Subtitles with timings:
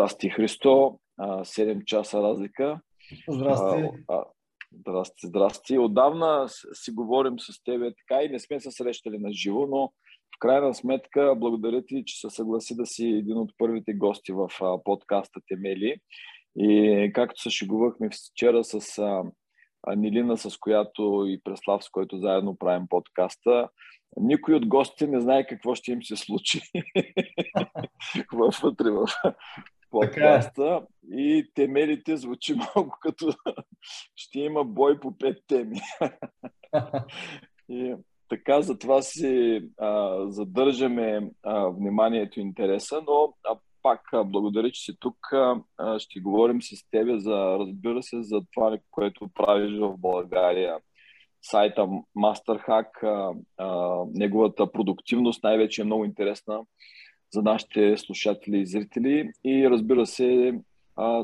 [0.00, 0.98] Здрасти, Христо.
[1.18, 2.80] 7 часа разлика.
[3.28, 3.88] Здрасти.
[4.72, 5.78] Здрасти, здрасти.
[5.78, 9.86] Отдавна си говорим с тебе така и не сме се срещали на живо, но
[10.36, 14.48] в крайна сметка благодаря ти, че се съгласи да си един от първите гости в
[14.84, 15.96] подкаста Темели.
[16.56, 19.02] И както се шегувахме вчера с
[19.86, 23.68] Анилина, с която и Преслав, с който заедно правим подкаста,
[24.16, 26.60] никой от гостите не знае какво ще им се случи
[28.62, 29.06] вътре в.
[29.90, 30.82] Подкаста.
[31.12, 33.32] И темелите звучи много като
[34.16, 35.80] ще има бой по пет теми.
[37.68, 37.94] и
[38.28, 44.96] така, затова си а, задържаме а, вниманието и интереса, но а, пак благодаря, че си
[45.00, 45.16] тук.
[45.32, 50.76] А, ще говорим с тебе за, разбира се, за това, което правиш в България
[51.42, 56.60] сайта MasterHack, а, а, неговата продуктивност най-вече е много интересна
[57.32, 60.60] за нашите слушатели и зрители и разбира се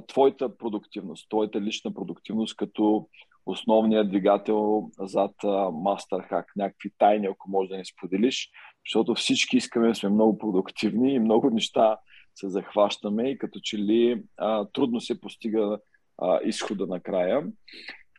[0.07, 3.09] твоята продуктивност, твоята лична продуктивност като
[3.47, 6.45] основния двигател зад MasterHack.
[6.57, 8.51] Някакви тайни, ако можеш да ни споделиш,
[8.87, 11.99] защото всички искаме да сме много продуктивни и много неща
[12.34, 15.79] се захващаме и като че ли а, трудно се постига
[16.19, 17.47] а, изхода накрая.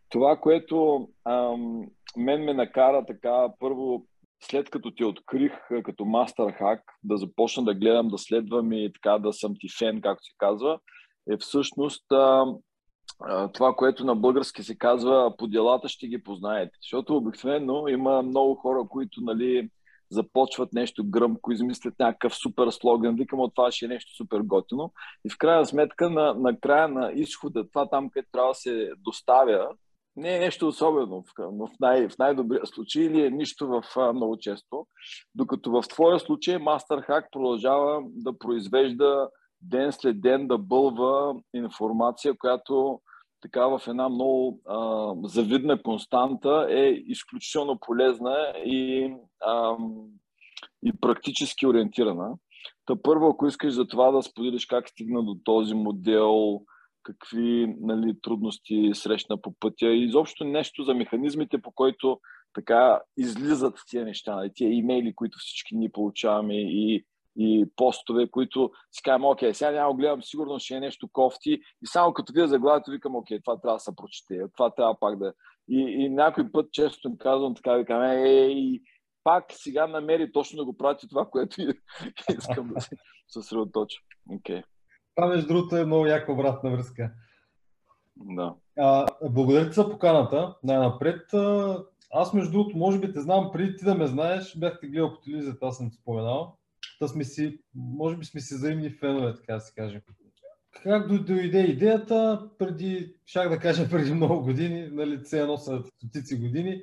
[0.08, 4.06] Това, което ам, мен ме накара така, първо,
[4.40, 5.52] след като ти открих
[5.84, 10.00] като мастер хак, да започна да гледам, да следвам и така да съм ти фен,
[10.00, 10.78] както се казва,
[11.30, 12.44] е всъщност а,
[13.20, 16.78] а, това, което на български се казва по делата ще ги познаете.
[16.82, 19.68] Защото обикновено има много хора, които нали,
[20.10, 24.92] започват нещо гръмко, измислят някакъв супер слоган, викам от това ще е нещо супер готино.
[25.24, 28.90] И в крайна сметка, на, на края на изхода, това там, където трябва да се
[28.98, 29.68] доставя,
[30.18, 34.38] не е нещо особено в, най- в най-добрия случай или е нищо в а, много
[34.38, 34.86] често.
[35.34, 39.28] Докато в твоя случай MasterHack продължава да произвежда
[39.60, 43.00] ден след ден да бълва информация, която
[43.40, 49.76] така в една много а, завидна константа е изключително полезна и, а,
[50.84, 52.34] и практически ориентирана.
[52.86, 56.60] Та първо, ако искаш за това да споделиш как стигна до този модел,
[57.08, 62.20] какви нали, трудности срещна по пътя и изобщо нещо за механизмите, по който
[62.54, 67.04] така излизат тия неща, нали, тия имейли, които всички ние получаваме и,
[67.36, 71.86] и постове, които си казвам, окей, сега няма гледам, сигурно ще е нещо кофти и
[71.86, 75.32] само като видя заглавието викам, окей, това трябва да се прочете, това трябва пак да...
[75.68, 78.80] И, и някой път често им казвам така, викам, ей,
[79.24, 81.56] пак сега намери точно да го прати това, което
[82.38, 82.96] искам да се
[83.28, 83.98] съсредоточа.
[84.30, 84.62] Okay.
[85.18, 87.12] Това, между другото, е много яка обратна връзка.
[88.16, 88.54] Да.
[88.78, 90.56] А, благодаря ти за поканата.
[90.62, 91.20] Най-напред.
[92.10, 95.14] Аз, между другото, може би те знам, преди ти да ме знаеш, бях те гледал
[95.14, 96.56] по телевизията, аз съм ти споменал.
[96.98, 100.02] Та сме си, може би сме си взаимни фенове, така да се каже.
[100.82, 106.40] Как дойде идеята, преди, шах да кажа преди много години, нали, все едно са стотици
[106.40, 106.82] години.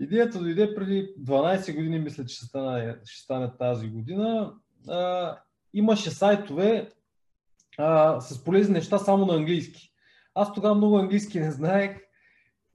[0.00, 4.54] Идеята дойде преди 12 години, мисля, че ще стане, ще стане тази година.
[4.88, 5.36] А,
[5.72, 6.90] имаше сайтове,
[7.78, 9.92] а, с полезни неща само на английски.
[10.34, 12.00] Аз тогава много английски не знаех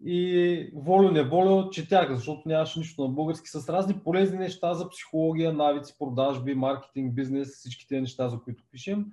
[0.06, 4.90] и волю не волю четях, защото нямаше нищо на български, с разни полезни неща за
[4.90, 9.06] психология, навици, продажби, маркетинг, бизнес, всички тези неща, за които пишем.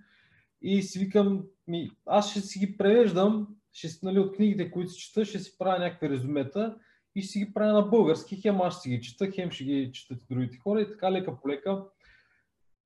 [0.62, 5.00] И си викам, ми, аз ще си ги превеждам, ще, нали, от книгите, които си
[5.00, 6.76] чета, ще си правя някакви резюмета
[7.14, 8.40] и ще си ги правя на български.
[8.40, 11.40] Хем аз ще си ги чета, хем ще ги четат другите хора и така лека
[11.40, 11.84] по лека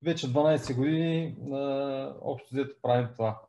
[0.04, 1.34] вече 12 години
[2.22, 3.40] общо взето правим това.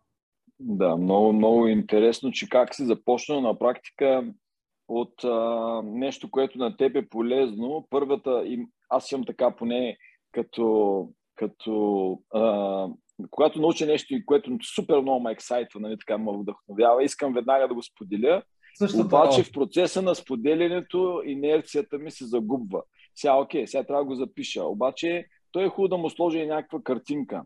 [0.60, 4.34] Да, много, много интересно, че как си започнал на практика
[4.88, 7.88] от а, нещо, което на теб е полезно.
[7.90, 8.44] Първата,
[8.90, 9.98] аз имам така поне
[10.32, 12.88] като, като а,
[13.30, 17.68] когато науча нещо и което супер много ме ексайтва, нали, така ме вдъхновява, искам веднага
[17.68, 18.44] да го споделя.
[18.76, 22.82] Същата Обаче в процеса на споделянето инерцията ми се загубва.
[23.16, 24.64] Сега, окей, сега трябва да го запиша.
[24.64, 27.44] Обаче той е хубаво да му сложи някаква картинка.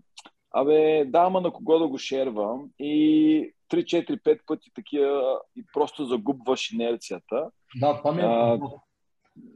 [0.52, 6.72] Абе, да, ама на кого да го шервам и 3-4-5 пъти такива и просто загубваш
[6.72, 7.50] инерцията.
[7.80, 8.60] Да, това ми е а,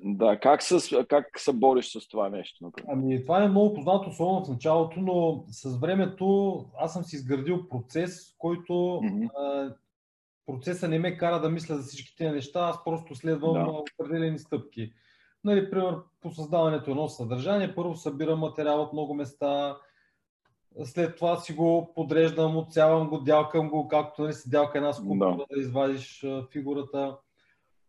[0.03, 2.63] Да, как, с, как се бориш с това нещо?
[2.63, 2.89] Например?
[2.93, 7.69] Ами, това е много познато, особено в началото, но с времето аз съм си изградил
[7.69, 9.29] процес, който mm-hmm.
[9.37, 9.75] а,
[10.45, 13.83] процеса не ме кара да мисля за всички тези неща, аз просто следвам да.
[13.99, 14.91] определени стъпки.
[15.43, 19.77] Нали, пример, по създаването едно съдържание, първо събирам материал от много места,
[20.83, 25.37] след това си го подреждам, отсявам го, дялкам го, както нали, си дялка една скулптура
[25.37, 25.45] да.
[25.55, 27.17] да извадиш фигурата.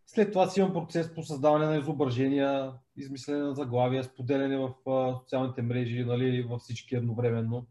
[0.06, 4.72] След това си имам процес по създаване на изображения, измислене на заглавия, споделяне в
[5.20, 7.66] социалните мрежи, нали, във всички едновременно.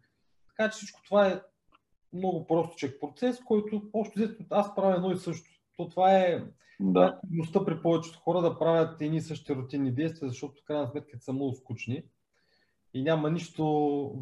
[0.47, 1.41] Така че всичко това е
[2.13, 5.49] много простичък процес, който общо взето аз правя едно и също.
[5.79, 6.43] То това е
[6.79, 7.19] да.
[7.65, 11.53] при повечето хора да правят едни същи рутинни действия, защото в крайна сметка са много
[11.53, 12.03] скучни
[12.93, 13.63] и няма нищо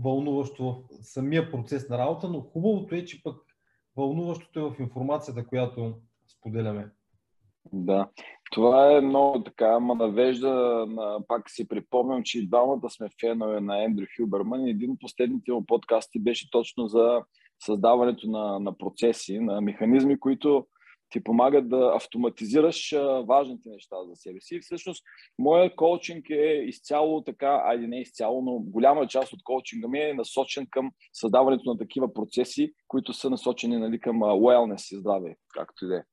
[0.03, 3.35] вълнуващо в самия процес на работа, но хубавото е, че пък
[3.95, 5.93] вълнуващото е в информацията, която
[6.27, 6.89] споделяме.
[7.73, 8.09] Да,
[8.51, 10.51] това е много така, ама навежда,
[10.87, 14.99] на, пак си припомням, че и двамата сме фенове на Ендрю Хюберман и един от
[14.99, 17.21] последните му подкасти беше точно за
[17.65, 20.65] създаването на, на процеси, на механизми, които
[21.09, 22.95] ти помагат да автоматизираш
[23.27, 24.55] важните неща за себе си.
[24.55, 25.03] И всъщност,
[25.39, 30.13] моят коучинг е изцяло така, айде не изцяло, но голяма част от коучинга ми е
[30.13, 35.85] насочен към създаването на такива процеси, които са насочени нали, към wellness и здраве, както
[35.85, 36.03] и да е.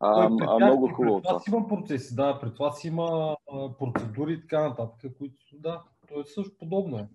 [0.00, 1.22] А, а, много хубаво.
[1.22, 3.36] При това си има процеси, да, при това си има
[3.78, 7.08] процедури и така нататък, които, да, то е също подобно е.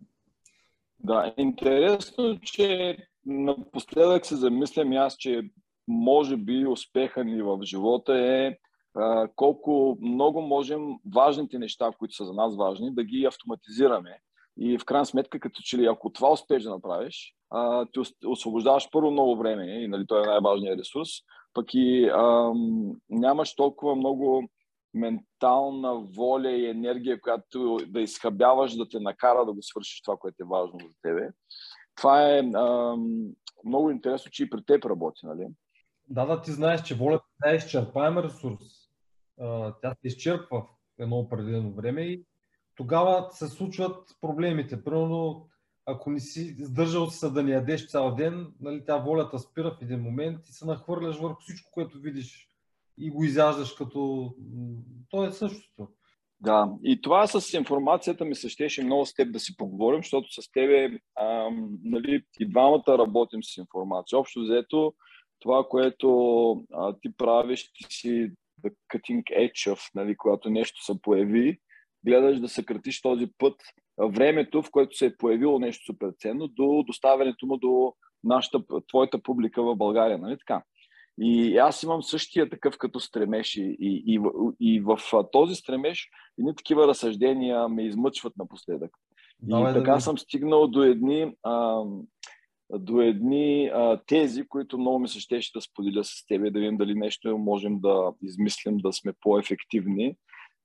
[1.00, 5.42] Да, интересно, че напоследък се замислям и аз, че
[5.92, 8.58] може би успеха ни в живота е
[8.96, 10.82] а, колко много можем
[11.16, 14.18] важните неща, които са за нас важни, да ги автоматизираме.
[14.58, 18.90] И в крайна сметка, като че ли ако това успееш да направиш, а, ти освобождаваш
[18.92, 21.10] първо много време и нали, той е най-важният ресурс,
[21.54, 22.54] пък и а,
[23.10, 24.50] нямаш толкова много
[24.94, 30.44] ментална воля и енергия, която да изхабяваш, да те накара да го свършиш това, което
[30.44, 31.30] е важно за тебе.
[31.96, 32.96] Това е а,
[33.66, 35.48] много интересно, че и при теб работи, нали?
[36.12, 38.66] Да, да, ти знаеш, че волята е изчерпаем ресурс.
[39.81, 40.68] Тя се изчерпва в
[41.00, 42.25] едно определено време и
[42.75, 44.84] тогава се случват проблемите.
[44.84, 45.48] Примерно,
[45.86, 49.81] ако не си сдържал се да не ядеш цял ден, нали, тя волята спира в
[49.81, 52.48] един момент и се нахвърляш върху всичко, което видиш
[52.98, 54.34] и го изяждаш като...
[55.10, 55.88] То е същото.
[56.40, 60.42] Да, и това с информацията ми се щеше много с теб да си поговорим, защото
[60.42, 61.00] с тебе
[61.84, 64.19] нали, и двамата работим с информация.
[64.19, 64.94] Общо взето,
[65.42, 68.32] това, което а, ти правиш, ти си
[68.64, 71.60] the cutting edge of, нали, когато нещо се появи,
[72.06, 73.56] гледаш да съкратиш този път,
[73.98, 77.94] времето, в което се е появило нещо супер ценно, до доставянето му до
[78.24, 80.18] нашата, твоята публика в България.
[80.18, 80.64] Нали така?
[81.20, 84.22] И аз имам същия такъв като стремеж и, и, и,
[84.60, 85.00] и в
[85.32, 86.10] този стремеж
[86.40, 88.92] едни такива разсъждения ме измъчват напоследък.
[89.48, 91.84] И така да съм стигнал до едни а,
[92.80, 96.78] до едни а, тези, които много ми се щеше да споделя с теб, да видим
[96.78, 100.16] дали нещо можем да измислим да сме по-ефективни.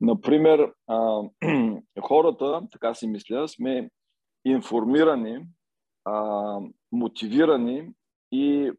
[0.00, 1.22] Например, а,
[2.00, 3.90] хората, така си мисля, сме
[4.44, 5.46] информирани,
[6.04, 6.58] а,
[6.92, 7.90] мотивирани
[8.32, 8.72] и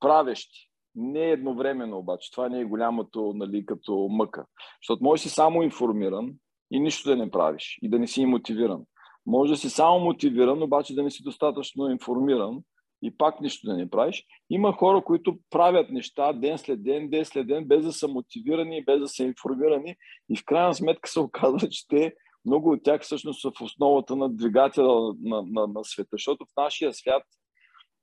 [0.00, 0.68] правещи.
[0.94, 2.30] Не едновременно обаче.
[2.30, 4.46] Това не е голямото нали, като мъка.
[4.82, 6.34] Защото можеш си само информиран
[6.70, 8.84] и нищо да не правиш и да не си мотивиран.
[9.28, 12.60] Може да си само мотивиран, обаче да не си достатъчно информиран
[13.02, 14.24] и пак нищо да не правиш.
[14.50, 18.84] Има хора, които правят неща ден след ден, ден след ден, без да са мотивирани,
[18.84, 19.96] без да са информирани
[20.30, 22.14] и в крайна сметка се оказва, че те
[22.44, 26.56] много от тях всъщност са в основата на двигателя на, на, на света, защото в
[26.56, 27.22] нашия свят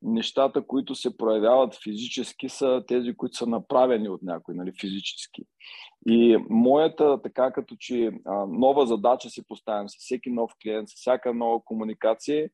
[0.05, 5.43] нещата, които се проявяват физически, са тези, които са направени от някой, нали, физически.
[6.07, 8.11] И моята, така като че
[8.47, 12.49] нова задача си поставям с всеки нов клиент, с всяка нова комуникация,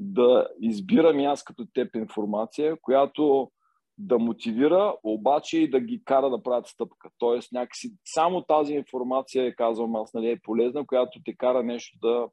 [0.00, 3.50] да избирам аз като теб информация, която
[3.98, 7.10] да мотивира, обаче и да ги кара да правят стъпка.
[7.18, 12.28] Тоест, някакси само тази информация, казвам аз, нали, е полезна, която те кара нещо да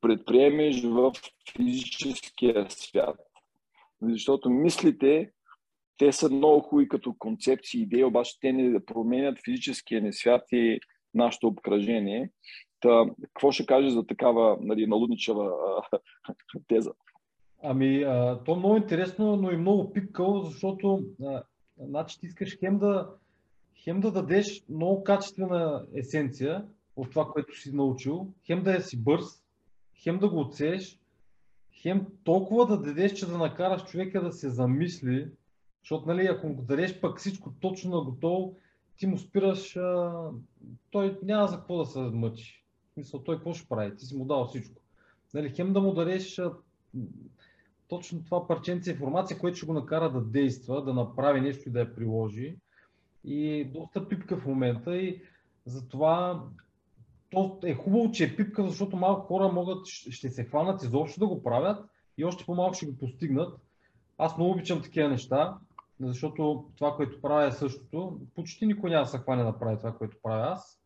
[0.00, 1.12] предприемеш в
[1.56, 3.16] физическия свят.
[4.02, 5.30] Защото мислите,
[5.98, 10.80] те са много хубави като концепции, идеи, обаче те не променят физическия ни свят и
[11.14, 12.30] нашето обкръжение.
[12.80, 15.52] Та, какво ще кажеш за такава нали, налудничава
[16.68, 16.92] теза?
[17.62, 21.42] Ами, а, то е много интересно, но и много пипкал, защото а,
[21.78, 23.10] значи ти искаш хем да,
[23.84, 26.64] хем да дадеш много качествена есенция
[26.96, 29.24] от това, което си научил, хем да я си бърз,
[30.02, 30.98] хем да го отсееш,
[31.82, 35.28] хем толкова да дадеш, че да накараш човека да се замисли,
[35.82, 38.56] защото нали, ако му дадеш пък всичко точно на готово,
[38.96, 40.28] ти му спираш, а,
[40.90, 42.64] той няма за какво да се мъчи.
[42.94, 43.96] Смисъл, той какво ще прави?
[43.96, 44.82] Ти си му дал всичко.
[45.34, 46.52] Нали, хем да му дадеш а,
[47.88, 51.80] точно това парченце информация, което ще го накара да действа, да направи нещо и да
[51.80, 52.56] я приложи.
[53.24, 55.22] И доста пипка в момента и
[55.66, 56.44] затова
[57.34, 61.26] то е хубаво, че е пипка, защото малко хора могат, ще се хванат изобщо да
[61.26, 61.86] го правят
[62.18, 63.60] и още по-малко ще го постигнат.
[64.18, 65.58] Аз много обичам такива неща,
[66.00, 68.20] защото това, което правя е същото.
[68.34, 70.80] Почти никой няма да се хване да прави това, което правя аз.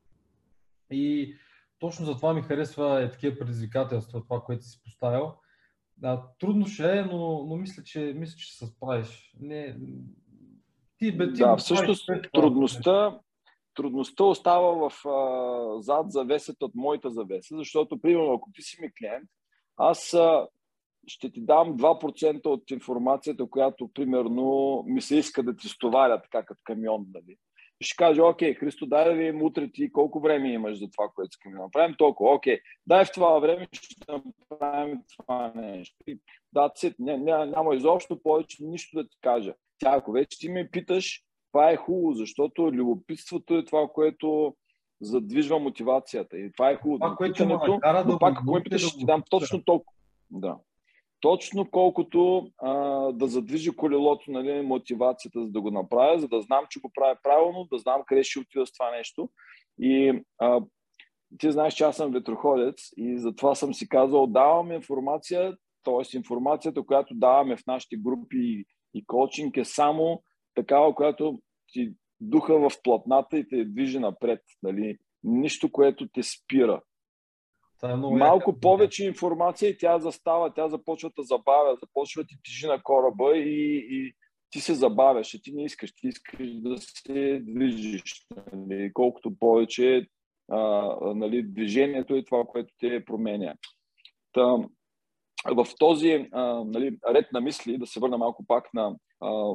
[0.91, 1.35] И
[1.79, 5.33] точно за това ми харесва е такива предизвикателства, това, което си поставил
[5.97, 9.35] Да, трудно ще е, но, но мисля, че, мисля, че се справиш.
[9.41, 9.77] Не,
[10.99, 13.19] ти, бе, ти да, всъщност трудността,
[13.79, 18.91] трудността остава в а, зад завесата от моята завеса, защото, примерно, ако ти си ми
[18.99, 19.29] клиент,
[19.77, 20.49] аз а,
[21.07, 26.45] ще ти дам 2% от информацията, която, примерно, ми се иска да ти стоваря така
[26.45, 27.07] като камион.
[27.15, 27.37] Нали?
[27.81, 31.09] И ще каже, окей, Христо, дай да видим утре ти колко време имаш за това,
[31.15, 31.97] което искаме да направим.
[31.99, 34.13] Толкова, окей, дай в това време ще
[34.51, 35.97] направим това нещо.
[36.53, 39.55] Да, няма, няма изобщо повече нищо да ти кажа.
[39.79, 44.55] Тя, ако вече ти ме питаш, това е хубаво, защото любопитството е това, което
[45.01, 46.39] задвижва мотивацията.
[46.39, 46.99] И това е хубаво.
[46.99, 49.93] Това, което накара да пак, ако ме питаш, ще ти дам точно толкова.
[50.31, 50.57] Да.
[51.21, 52.73] Точно колкото а,
[53.13, 57.17] да задвижи колелото, нали, мотивацията, за да го направя, за да знам, че го правя
[57.23, 59.31] правилно, да знам къде ще отида с това нещо.
[59.79, 60.61] И а,
[61.39, 66.17] ти знаеш, че аз съм ветроходец и затова съм си казал, давам информация, т.е.
[66.17, 68.65] информацията, която даваме в нашите групи
[68.95, 70.23] и коучинг е само
[70.59, 71.39] такава, която
[71.73, 74.41] ти духа в платната и те движи напред.
[74.63, 74.99] Нали?
[75.23, 76.81] Нищо, което те спира.
[77.85, 78.61] е Малко яка.
[78.61, 83.87] повече информация и тя застава, тя започва да забавя, започва ти тежи на кораба и,
[83.91, 84.13] и
[84.51, 88.27] ти се забавяш, ти не искаш, ти искаш да се движиш.
[88.53, 88.93] Нали?
[88.95, 90.07] Колкото повече
[90.51, 90.59] а,
[91.15, 93.55] нали, движението е това, което те променя.
[94.33, 94.57] Та,
[95.47, 99.55] в този а, нали, ред на мисли, да се върна малко пак на, а,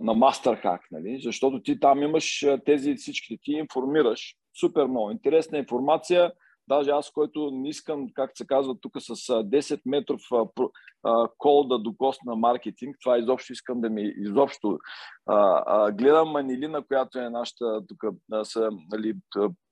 [0.00, 1.20] на Masterhack, нали?
[1.22, 5.10] защото ти там имаш тези всичките, ти информираш супер много.
[5.10, 6.32] Интересна информация,
[6.68, 10.20] даже аз, който не искам, как се казва тук, с 10 метров
[11.38, 14.78] кол да докосна маркетинг, това изобщо искам да ми изобщо
[15.26, 19.14] а, а, гледам Манилина, която е нашата тук са, нали,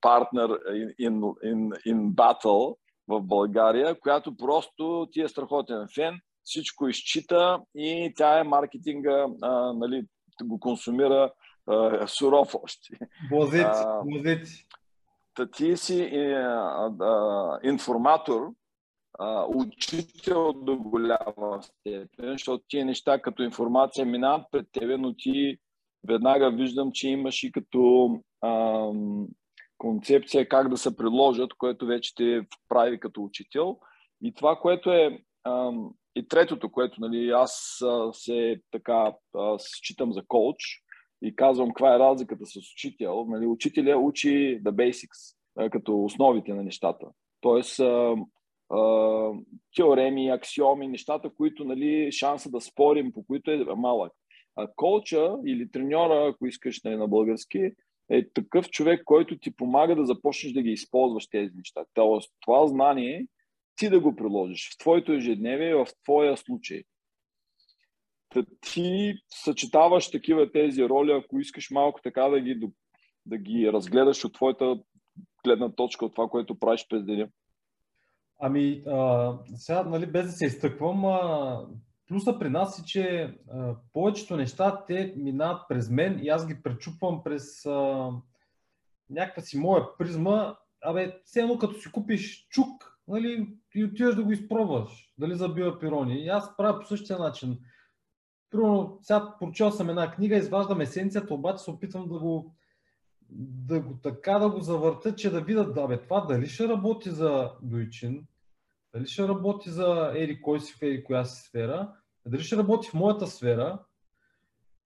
[0.01, 0.49] партнер
[1.01, 2.77] in, in, in battle,
[3.09, 9.73] в България, която просто ти е страхотен фен, всичко изчита и тя е маркетинга, а,
[9.73, 10.05] нали,
[10.43, 11.33] го консумира
[11.67, 12.99] а, суров още.
[13.31, 14.67] Блазеци,
[15.35, 18.51] Та ти си е, а, а, информатор,
[19.19, 25.57] а, учител до голяма степен, защото тия неща като информация минават пред тебе, но ти
[26.09, 28.11] веднага виждам, че имаш и като
[28.41, 28.89] а,
[29.79, 33.79] концепция как да се приложат, което вече те прави като учител.
[34.23, 35.19] И това, което е
[36.17, 39.15] и третото, което нали, аз се така
[39.59, 40.57] считам за коуч
[41.23, 43.25] и казвам каква е разликата с учител.
[43.29, 45.37] Нали, учителя учи the basics,
[45.71, 47.07] като основите на нещата.
[47.41, 47.81] Тоест,
[49.77, 54.13] теореми, аксиоми, нещата, които нали, шанса да спорим, по които е малък.
[54.57, 57.71] А коуча или треньора, ако искаш нали, на български,
[58.11, 61.85] е такъв човек, който ти помага да започнеш да ги използваш тези неща.
[61.95, 63.27] Тоест, това знание
[63.77, 66.83] ти да го приложиш в твоето ежедневие, в твоя случай.
[68.29, 72.71] Та ти съчетаваш такива тези роли, ако искаш малко така да ги,
[73.27, 74.79] да ги разгледаш от твоята
[75.45, 77.29] гледна точка, от това, което правиш през деня.
[78.41, 81.67] Ами, а, сега, нали, без да се изтъквам, а,
[82.09, 86.63] Плюса при нас е, че а, повечето неща те минават през мен и аз ги
[86.63, 88.11] пречупвам през а,
[89.11, 90.57] някаква си моя призма.
[90.83, 95.79] Абе, все едно като си купиш чук, нали, и отиваш да го изпробваш, дали забива
[95.79, 96.25] пирони.
[96.25, 97.59] И аз правя по същия начин.
[98.51, 102.55] Примерно, сега прочел съм една книга, изваждам есенцията, обаче се опитвам да го,
[103.31, 107.11] да го така да го завърта, че да видя, да, бе, това дали ще работи
[107.11, 108.27] за Дойчин,
[108.95, 111.93] дали ще работи за Ери кой си в Ери коя си сфера,
[112.27, 113.79] дали ще работи в моята сфера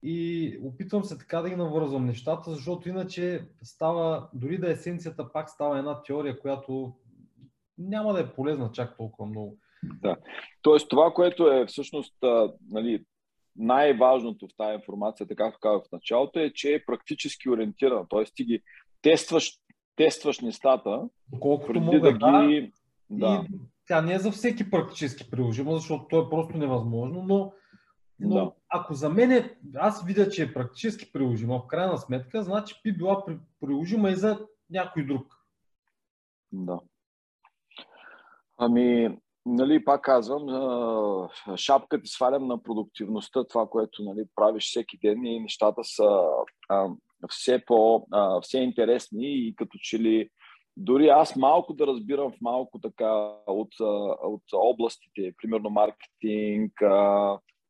[0.02, 5.50] и опитвам се така да ги навързвам нещата, защото иначе става, дори да есенцията пак
[5.50, 6.94] става една теория, която
[7.78, 9.58] няма да е полезна чак толкова много.
[9.82, 10.16] Да.
[10.62, 12.14] Тоест това, което е всъщност
[12.70, 13.04] нали,
[13.56, 18.06] най-важното в тази информация, така казах в началото, е, че е практически ориентирана.
[18.08, 18.62] Тоест ти ги
[19.02, 19.52] тестваш,
[19.96, 21.08] тестваш нещата,
[21.40, 22.72] Колкото преди мога, да ги...
[23.10, 23.46] Да.
[23.50, 27.52] И тя не е за всеки практически приложима, защото то е просто невъзможно, но,
[28.20, 28.52] но да.
[28.68, 32.92] ако за мен е, аз видя, че е практически приложима, в крайна сметка, значи би
[32.92, 33.24] била
[33.60, 35.34] приложима и за някой друг.
[36.52, 36.80] Да.
[38.58, 40.46] Ами, нали, пак казвам,
[41.56, 46.22] шапката свалям на продуктивността, това, което нали, правиш всеки ден и нещата са
[46.68, 46.88] а,
[47.28, 50.28] все по, а, все интересни и като че ли
[50.76, 53.80] дори аз малко да разбирам в малко така от,
[54.22, 56.72] от областите, примерно маркетинг,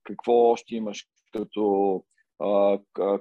[0.04, 2.02] какво още имаш като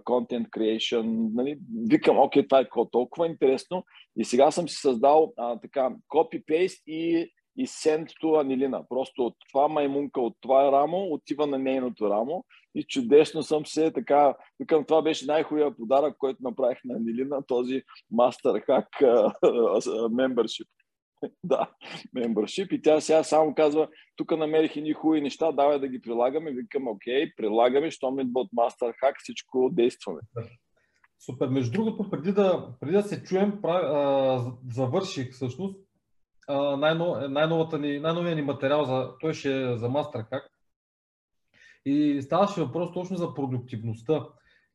[0.06, 1.60] content creation, нали,
[1.90, 3.84] викам, окей, това е толкова интересно.
[4.18, 8.84] И сега съм си създал а, така copy-paste и и сенто анилина.
[8.90, 12.46] Просто от това маймунка, от това рамо, отива на нейното рамо
[12.76, 17.82] и чудесно съм се така, викам, това беше най-хубавия подарък, който направих на Анилина, този
[18.14, 18.88] Master Hack
[20.10, 20.68] Membership.
[21.44, 21.72] да,
[22.16, 22.74] membership.
[22.74, 26.52] И тя сега само казва, тук намерих едни хубави неща, давай да ги прилагаме.
[26.52, 30.20] Викам, окей, прилагаме, що ми от Master Hack, всичко действаме.
[31.20, 31.48] Супер.
[31.48, 35.87] Между другото, преди да, преди да се чуем, прав, завърших всъщност
[36.50, 40.42] най-новата ни, най-новия ни материал, за, той ще е за Master
[41.86, 44.26] И ставаше въпрос точно за продуктивността.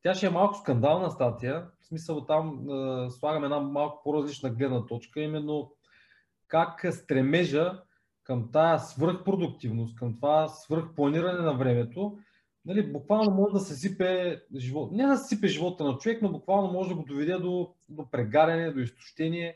[0.03, 4.85] Тя ще е малко скандална статия, в смисъл там а, слагаме една малко по-различна гледна
[4.85, 5.71] точка, именно
[6.47, 7.81] как стремежа
[8.23, 12.17] към тази свръхпродуктивност, към това свръхпланиране на времето,
[12.65, 14.91] нали, буквално може да се сипе живот.
[14.91, 18.09] Не да се сипе живота на човек, но буквално може да го доведе до, до
[18.11, 19.55] прегаряне, до изтощение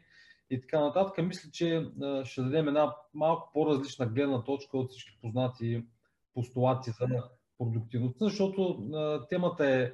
[0.50, 1.26] и така нататък.
[1.26, 1.88] Мисля, че
[2.24, 5.84] ще дадем една малко по-различна гледна точка от всички познати
[6.34, 7.08] постулати за
[7.58, 8.80] продуктивността, защото
[9.30, 9.92] темата е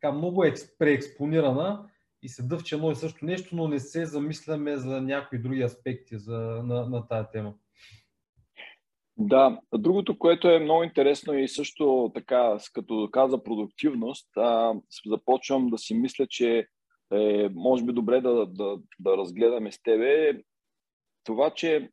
[0.00, 0.44] така много
[0.78, 1.90] преекспонирана
[2.22, 6.18] и се дъвче едно и също нещо, но не се замисляме за някои други аспекти
[6.18, 7.54] за, на, на тая тема.
[9.18, 14.74] Да, другото, което е много интересно и също така, като каза продуктивност, а,
[15.06, 16.68] започвам да си мисля, че
[17.12, 20.42] е, може би добре да, да, да разгледаме с тебе
[21.24, 21.90] това, че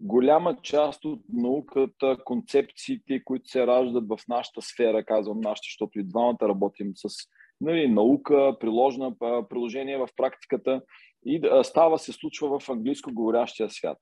[0.00, 6.04] голяма част от науката, концепциите, които се раждат в нашата сфера, казвам нашата, защото и
[6.04, 7.08] двамата работим с
[7.60, 9.14] нали, наука, приложна,
[9.48, 10.82] приложение в практиката
[11.26, 13.98] и става се случва в английско говорящия свят.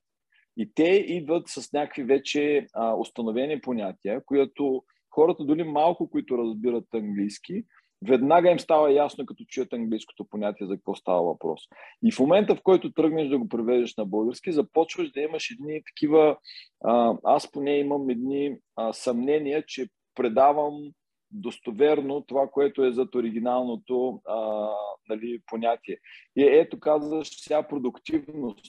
[0.57, 6.93] И те идват с някакви вече а, установени понятия, които хората, дори малко, които разбират
[6.93, 7.63] английски,
[8.05, 11.61] веднага им става ясно, като чуят английското понятие за какво става въпрос.
[12.05, 15.81] И в момента, в който тръгнеш да го превеждаш на български, започваш да имаш едни
[15.85, 16.37] такива,
[16.83, 20.91] а, аз поне имам едни а, съмнения, че предавам
[21.31, 24.69] достоверно това, което е зад оригиналното а,
[25.09, 25.97] нали, понятие.
[26.35, 28.65] И ето казваш сега продуктивност.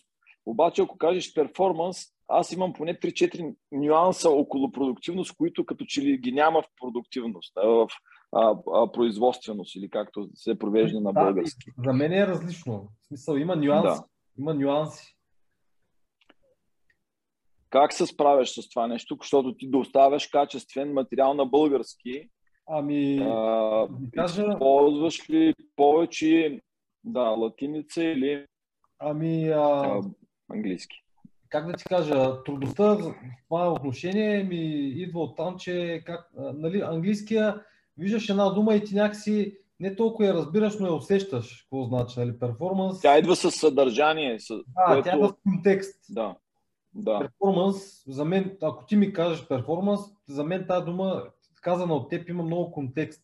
[0.46, 6.18] Обаче, ако кажеш перформанс, аз имам поне 3-4 нюанса около продуктивност, които като че ли
[6.18, 7.88] ги няма в продуктивност, в
[8.32, 11.70] а, а, производственост или както се провежда на български.
[11.78, 12.88] Да, за мен е различно.
[13.02, 14.00] В смисъл, има нюанси.
[14.00, 14.04] Да.
[14.38, 15.16] Има нюанси.
[17.70, 22.28] Как се справяш с това нещо, защото ти доставяш качествен материал на български?
[22.66, 24.46] Ами, а, кажа...
[24.52, 26.60] Използваш ли повече
[27.04, 28.46] да, латиница или
[28.98, 29.60] ами, а...
[29.60, 30.02] а,
[30.52, 31.04] английски?
[31.48, 33.14] как да ти кажа, трудността в
[33.48, 37.62] това отношение ми идва от там, че как, нали, английския
[37.98, 42.20] виждаш една дума и ти някакси не толкова я разбираш, но я усещаш какво значи,
[42.20, 43.00] нали, перформанс.
[43.00, 44.40] Тя идва с съдържание.
[44.40, 45.02] С да, което...
[45.02, 46.00] тя идва с контекст.
[46.10, 46.36] Да.
[46.94, 47.18] да.
[47.18, 51.24] Перформанс, за мен, ако ти ми кажеш перформанс, за мен тази дума,
[51.60, 53.22] казана от теб, има много контекст.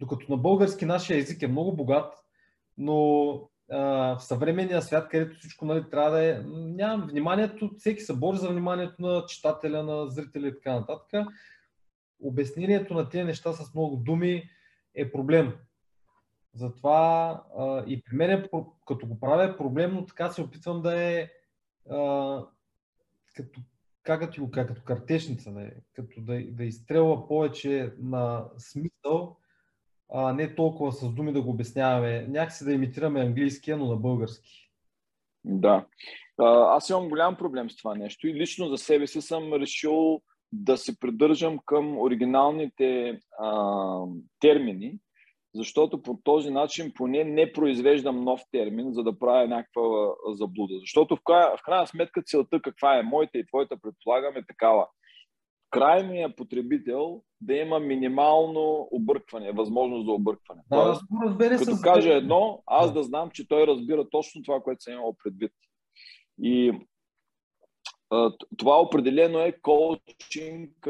[0.00, 2.14] Докато на български нашия език е много богат,
[2.78, 3.30] но
[3.70, 3.78] а,
[4.18, 8.48] в съвременния свят, където всичко нали, трябва да е, нямам вниманието, всеки се бори за
[8.48, 11.26] вниманието на читателя, на зрителя и така нататък
[12.22, 14.50] обяснението на тези неща с много думи
[14.94, 15.56] е проблем.
[16.54, 18.48] Затова а, и при мен,
[18.86, 21.28] като го правя, е проблемно, така се опитвам да е
[21.90, 22.44] а,
[23.36, 23.60] като,
[24.02, 29.36] как ти го кажа, като картешница, да е, като да, да изстрелва повече на смисъл,
[30.12, 32.26] а не толкова с думи да го обясняваме.
[32.28, 34.70] Някакси да имитираме английския, но на български.
[35.44, 35.86] Да.
[36.46, 40.22] Аз имам голям проблем с това нещо и лично за себе си съм решил
[40.52, 44.04] да се придържам към оригиналните а,
[44.40, 44.98] термини,
[45.54, 49.82] защото по този начин поне не произвеждам нов термин, за да правя някаква
[50.28, 50.74] заблуда.
[50.80, 54.86] Защото в крайна, в крайна сметка целта каква е моята и твоята, предполагам, е такава.
[55.70, 60.62] Крайният потребител да има минимално объркване, възможност за объркване.
[60.70, 61.02] Да, Тоест,
[61.58, 61.82] като с...
[61.82, 65.52] каже едно, аз да знам, че той разбира точно това, което съм имал предвид.
[66.42, 66.72] И
[68.56, 70.86] това определено е коучинг,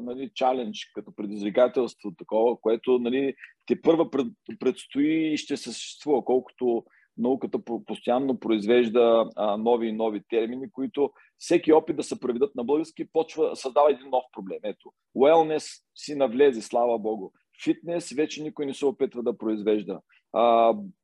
[0.00, 3.34] нали, чалендж, като предизвикателство такова, което нали,
[3.66, 4.26] те първа пред,
[4.60, 6.84] предстои и ще съществува, колкото
[7.18, 12.64] науката постоянно произвежда а, нови и нови термини, които всеки опит да се преведат на
[12.64, 14.58] български почва, създава един нов проблем.
[14.62, 17.30] Ето, wellness си навлезе, слава богу.
[17.64, 20.00] Фитнес вече никой не се опитва да произвежда.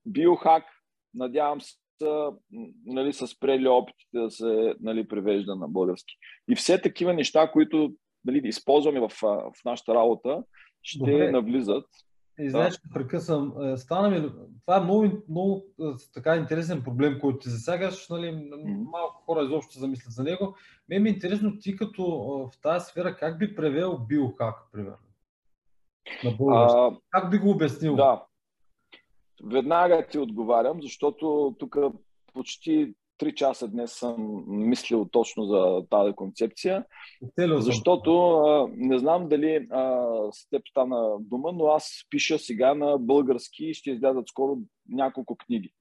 [0.07, 0.64] Биохак,
[1.14, 2.31] надявам се, са,
[2.87, 6.14] нали, са спрели опитите да се нали, превежда на български.
[6.50, 7.92] И все такива неща, които
[8.24, 10.42] нали, използваме в, в нашата работа,
[10.83, 11.31] ще Добре.
[11.31, 11.85] навлизат.
[12.38, 12.94] Извинявай, да.
[12.94, 13.62] прекъсвам.
[13.62, 14.31] Е, стана ми,
[14.66, 18.09] това е много, много е, така интересен проблем, който ти засягаш.
[18.09, 18.50] Нали,
[18.92, 20.57] малко хора изобщо замислят за него.
[20.88, 22.05] Ме ми е интересно ти като
[22.52, 24.96] в тази сфера как би превел биохак, примерно?
[26.24, 27.96] На а, как би го обяснил?
[27.96, 28.24] Да.
[29.45, 31.77] Веднага ти отговарям, защото тук
[32.35, 36.85] почти 3 часа днес съм мислил точно за тази концепция,
[37.38, 42.99] защото а, не знам дали а, с теб стана дума, но аз пиша сега на
[42.99, 45.73] български и ще излязат скоро няколко книги.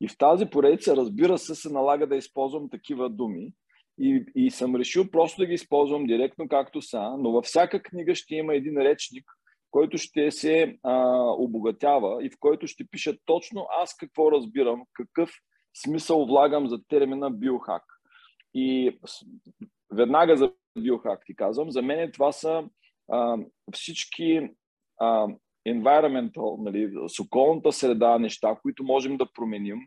[0.00, 3.52] И в тази поредица, разбира се, се налага да използвам такива думи.
[4.02, 8.14] И, и съм решил просто да ги използвам директно както са, но във всяка книга
[8.14, 9.24] ще има един речник,
[9.70, 10.94] който ще се а,
[11.38, 15.30] обогатява и в който ще пиша точно аз какво разбирам, какъв
[15.82, 17.82] смисъл влагам за термина биохак.
[18.54, 18.98] И
[19.92, 22.64] веднага за биохак ти казвам, за мен това са
[23.12, 23.38] а,
[23.74, 24.48] всички
[24.98, 25.26] а,
[25.68, 29.78] environmental, нали, с околната среда, неща, които можем да променим,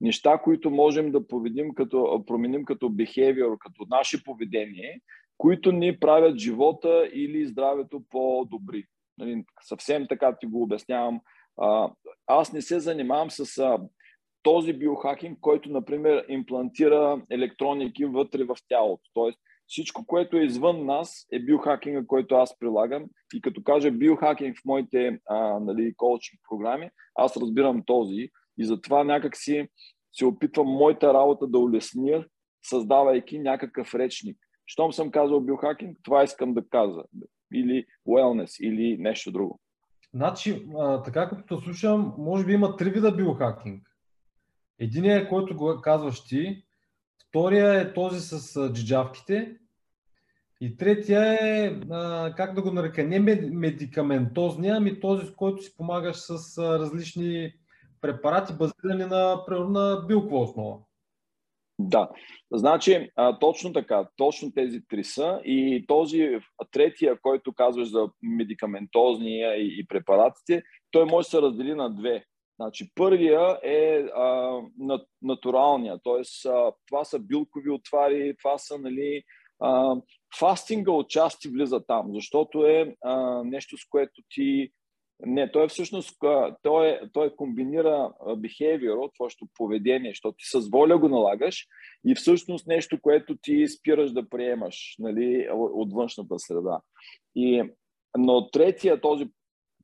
[0.00, 5.00] неща, които можем да поведим като, променим като behavior, като наше поведение,
[5.38, 8.84] които ни правят живота или здравето по-добри.
[9.20, 11.20] Нали, съвсем така ти го обяснявам.
[11.60, 11.90] А,
[12.26, 13.78] аз не се занимавам с а,
[14.42, 19.10] този биохакинг, който, например, имплантира електроники вътре в тялото.
[19.14, 23.04] Тоест, всичко, което е извън нас, е биохакинга, който аз прилагам.
[23.34, 28.28] И като кажа биохакинг в моите а, нали, коучинг програми, аз разбирам този.
[28.58, 29.68] И затова някакси
[30.12, 32.24] се опитвам моята работа да улесня,
[32.62, 34.36] създавайки някакъв речник.
[34.66, 37.02] Щом съм казал биохакинг, това искам да кажа.
[37.54, 39.60] Или wellness, или нещо друго.
[40.14, 43.90] Значи, а, така като слушам, може би има три вида биохакинг.
[44.78, 46.64] Единият е, който го казваш ти,
[47.28, 49.56] втория е този с джиджавките
[50.60, 55.76] и третия е, а, как да го нарека, не медикаментозния, ами този, с който си
[55.76, 57.52] помагаш с а, различни
[58.00, 60.78] препарати, базирани на, на билкова основа.
[61.82, 62.08] Да,
[62.52, 66.38] значи а, точно така, точно тези три са и този
[66.70, 72.24] третия, който казваш за медикаментозния и, и препаратите, той може да се раздели на две.
[72.60, 74.58] Значи, първия е а,
[75.22, 76.22] натуралния, т.е.
[76.86, 79.22] това са билкови отвари, това са нали,
[79.60, 79.96] а,
[80.38, 84.70] фастинга отчасти влиза там, защото е а, нещо, с което ти
[85.26, 86.16] не, той е всъщност,
[86.62, 91.66] той, е, той комбинира behavior, твоето поведение, защото ти с воля го налагаш
[92.06, 96.80] и всъщност нещо, което ти спираш да приемаш нали, от външната среда.
[97.34, 97.62] И,
[98.18, 99.26] но третия, този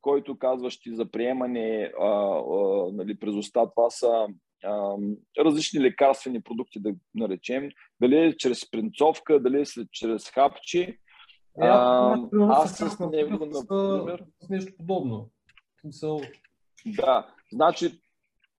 [0.01, 4.27] който казваш ти за приемане а, а, нали, през уста, това са
[4.65, 4.97] а,
[5.39, 7.69] различни лекарствени продукти, да наречем,
[8.01, 10.99] дали е чрез принцовка, дали е чрез хапчи.
[11.63, 12.17] Е, а,
[12.49, 14.25] аз с него, например...
[14.43, 15.31] С нещо подобно.
[16.87, 18.01] Да, значи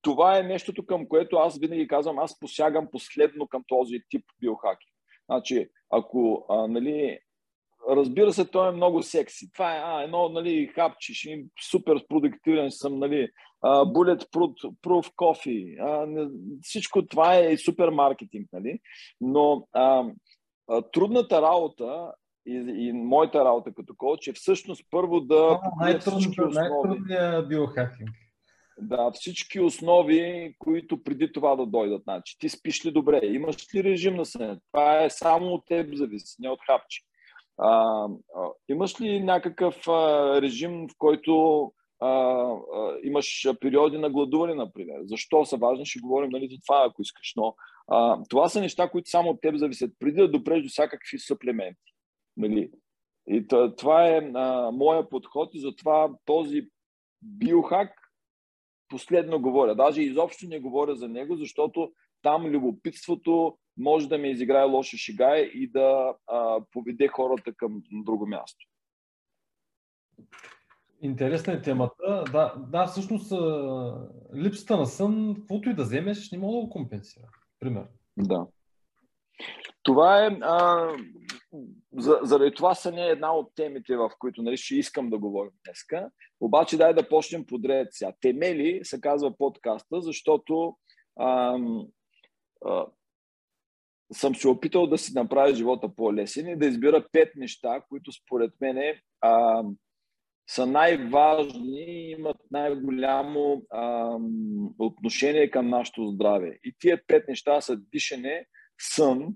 [0.01, 4.87] това е нещото, към което аз винаги казвам, аз посягам последно към този тип биохаки.
[5.29, 7.19] Значи, ако а, нали,
[7.89, 9.51] разбира се, той е много секси.
[9.53, 13.29] Това е а, едно нали, хапче, ще супер продуктивен съм, нали,
[13.61, 15.79] а, bulletproof proof coffee.
[15.81, 16.29] А,
[16.61, 18.79] всичко това е супер маркетинг, нали?
[19.21, 20.05] Но а,
[20.93, 22.11] трудната работа
[22.47, 25.59] и, и моята работа като коуч е всъщност първо да...
[26.53, 28.09] най-трудният биохакинг.
[28.81, 32.03] Да, всички основи, които преди това да дойдат.
[32.03, 33.19] Значи, ти спиш ли добре?
[33.23, 34.59] Имаш ли режим на сън?
[34.71, 37.01] Това е само от теб зависи, не от хапче.
[37.57, 38.03] А,
[38.35, 41.61] а, имаш ли някакъв а, режим, в който
[41.99, 44.95] а, а, имаш периоди на гладуване, например?
[45.03, 45.85] Защо са важни?
[45.85, 47.33] Ще говорим нали, за това, ако искаш.
[47.35, 47.55] Но
[47.87, 49.91] а, това са неща, които само от теб зависят.
[49.99, 51.93] Преди да допреш до всякакви суплементи.
[52.37, 52.71] Нали?
[53.27, 53.47] И
[53.77, 56.69] това е а, моя подход и затова този
[57.21, 58.07] биохак
[58.89, 59.75] последно говоря.
[59.75, 65.37] Даже изобщо не говоря за него, защото там любопитството може да ме изиграе лоша шега
[65.37, 68.65] и да а, поведе хората към друго място.
[71.01, 72.23] Интересна е темата.
[72.31, 73.33] Да, да всъщност
[74.35, 77.27] липсата на сън, каквото и да вземеш, не мога да го компенсира.
[77.59, 77.87] Пример.
[78.17, 78.47] Да.
[79.83, 80.37] Това е.
[80.41, 80.87] А,
[81.97, 85.51] за, заради това са не една от темите, в които нали, ще искам да говорим
[85.65, 86.09] днеска.
[86.39, 88.11] Обаче дай да почнем подред сега.
[88.21, 90.77] Темели се казва подкаста, защото
[91.19, 91.57] а,
[92.65, 92.85] а,
[94.13, 98.51] съм се опитал да си направя живота по-лесен и да избира пет неща, които според
[98.61, 98.95] мен
[100.49, 104.15] са най-важни и имат най-голямо а,
[104.79, 106.59] отношение към нашето здраве.
[106.63, 108.45] И тия пет неща са дишане,
[108.81, 109.27] сън,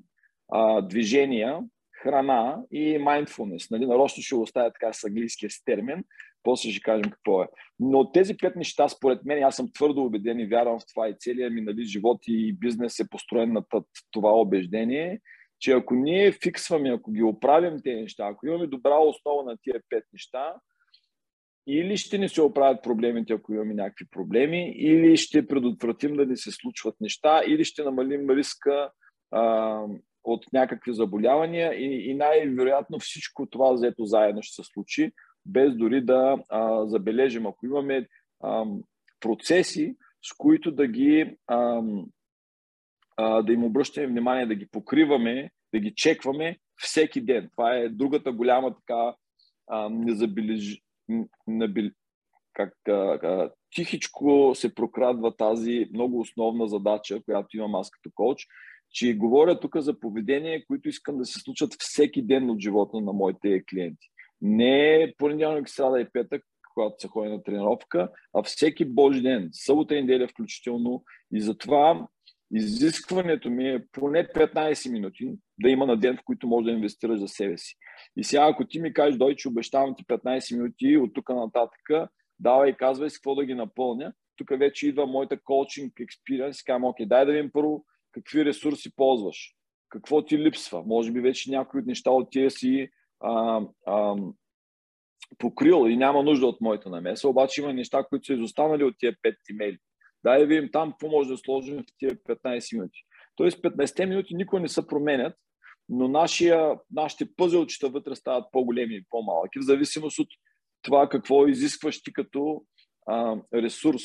[0.52, 1.60] а, движения,
[2.04, 3.72] храна и mindfulness.
[3.72, 3.86] Нали?
[3.86, 6.04] Нарочно ще оставя така с английския си термин,
[6.44, 7.48] После ще кажем какво е.
[7.80, 11.16] Но тези пет неща, според мен, аз съм твърдо убеден и вярвам в това и
[11.20, 13.64] целият ми нали, живот и бизнес е построен на
[14.12, 15.20] това убеждение,
[15.60, 19.82] че ако ние фиксваме, ако ги оправим тези неща, ако имаме добра основа на тия
[19.90, 20.56] пет неща,
[21.68, 26.38] или ще ни се оправят проблемите, ако имаме някакви проблеми, или ще предотвратим да ни
[26.38, 28.92] се случват неща, или ще намалим риска
[30.24, 35.12] от някакви заболявания и, и най-вероятно всичко това взето заедно ще се случи,
[35.46, 37.48] без дори да а, забележим.
[37.48, 38.08] Ако имаме
[38.44, 38.66] а,
[39.20, 41.82] процеси, с които да ги а,
[43.18, 47.50] а, да им обръщаме внимание, да ги покриваме, да ги чекваме всеки ден.
[47.52, 49.16] Това е другата голяма така
[49.68, 50.82] а, незабележ...
[51.48, 51.90] набел...
[52.54, 58.48] как, а, а, тихичко се прокрадва тази много основна задача, която имам аз като коуч,
[58.92, 63.14] че говоря тук за поведение, които искам да се случат всеки ден от живота на
[63.14, 64.08] моите клиенти.
[64.42, 69.96] Не понеделник, сряда и петък, когато се ходи на тренировка, а всеки божи ден, събота
[69.96, 71.04] и неделя включително.
[71.34, 72.08] И затова
[72.54, 77.20] изискването ми е поне 15 минути да има на ден, в които може да инвестираш
[77.20, 77.76] за себе си.
[78.18, 82.10] И сега, ако ти ми кажеш, дой, че обещавам ти 15 минути от тук нататък,
[82.40, 84.14] давай казвай с какво да ги напълня.
[84.36, 86.64] Тук вече идва моята коучинг експириенс.
[86.64, 89.54] Казвам, окей, дай да видим първо какви ресурси ползваш,
[89.90, 90.84] какво ти липсва.
[90.86, 94.16] Може би вече някои от неща от тия си а, а,
[95.38, 99.14] покрил и няма нужда от моята намеса, обаче има неща, които са изостанали от тия
[99.14, 99.78] 5 имейли.
[100.24, 103.00] Да видим там какво може да сложим в тия 15 минути.
[103.36, 105.36] Тоест 15 минути никога не се променят,
[105.90, 110.28] но нашия, нашите пъзелчета вътре стават по-големи и по-малки, в зависимост от
[110.82, 112.64] това какво изискваш ти като
[113.08, 114.04] а, ресурс.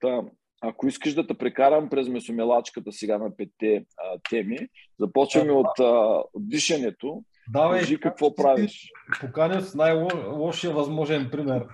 [0.00, 0.22] Та,
[0.60, 4.58] ако искаш да те прекарам през месомелачката сега на петте а, теми,
[5.00, 7.24] започваме от а, дишането.
[7.52, 8.92] Давай, Кажи какво правиш.
[9.20, 11.66] Поканя с най-лошия възможен пример.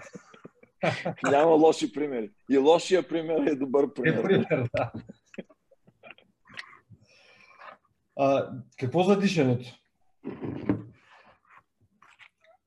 [1.30, 2.30] Няма лоши примери.
[2.50, 4.18] И лошия пример е добър пример.
[4.18, 4.92] Е пример, да.
[8.16, 9.70] А, какво за дишането?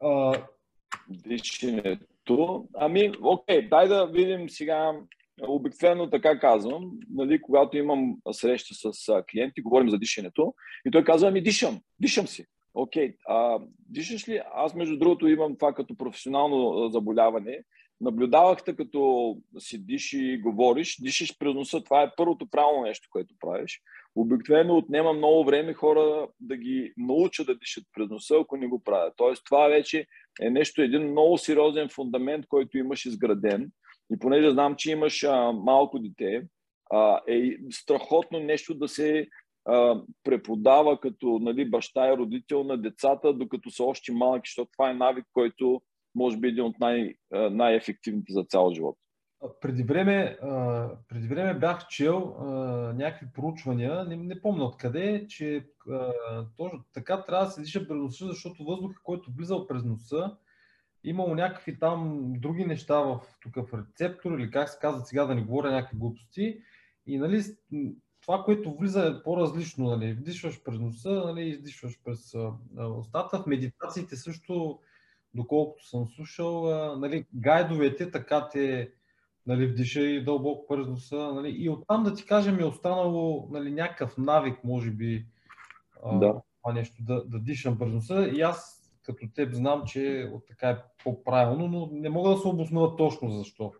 [0.03, 0.33] А...
[1.09, 2.67] Дишането?
[2.73, 4.93] Ами, окей, дай да видим сега
[5.41, 10.53] обикновено така казвам, нали, когато имам среща с клиенти, говорим за дишането,
[10.85, 12.45] и той казва, ами дишам, дишам си.
[12.73, 13.67] Окей, okay.
[13.89, 14.41] дишаш ли?
[14.53, 17.63] Аз между другото имам това като професионално заболяване.
[18.01, 23.07] Наблюдавах те като си диши и говориш, дишаш през носа, това е първото правилно нещо,
[23.11, 23.81] което правиш.
[24.15, 28.83] Обикновено отнема много време хора да ги научат да дишат през носа, ако не го
[28.83, 29.13] правят.
[29.17, 30.05] Тоест това вече
[30.41, 33.71] е нещо, един много сериозен фундамент, който имаш изграден
[34.13, 36.47] и понеже знам, че имаш а, малко дете,
[36.91, 39.27] а, е страхотно нещо да се
[39.65, 44.89] а, преподава като нали, баща и родител на децата, докато са още малки, защото това
[44.89, 45.81] е навик, който
[46.15, 48.97] може би е един от най- най-ефективните за цял живот.
[49.61, 50.37] Преди време,
[51.09, 52.35] преди време бях чел
[52.95, 55.65] някакви проучвания, не, не помня откъде, че
[56.57, 60.37] точно така трябва да се диша през носа, защото въздухът, който влизал през носа,
[61.09, 65.35] имало някакви там други неща в, тук в рецептор или как се казва сега да
[65.35, 66.59] не говоря някакви глупости.
[67.05, 67.43] И нали,
[68.21, 69.85] това, което влиза е по-различно.
[69.85, 70.13] Нали.
[70.13, 72.35] Вдишваш през носа, нали, издишваш през
[72.97, 73.39] устата.
[73.39, 74.79] В медитациите също,
[75.33, 76.65] доколкото съм слушал,
[76.97, 78.91] нали, гайдовете така те
[79.47, 81.33] нали, вдиша и дълбоко през носа.
[81.33, 85.25] Нали, и оттам да ти кажем е останало нали, някакъв навик, може би,
[86.13, 86.41] да.
[86.61, 88.29] това нещо, да, да дишам през носа.
[88.33, 88.76] И аз
[89.15, 93.29] като теб знам, че от така е по-правилно, но не мога да се обоснува точно
[93.29, 93.71] защо.